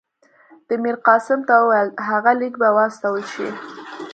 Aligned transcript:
ده 0.67 0.73
میرقاسم 0.83 1.39
ته 1.47 1.53
وویل 1.61 1.89
هغه 2.07 2.31
لیک 2.39 2.53
به 2.61 2.69
واستول 2.75 3.21
شي. 3.33 3.47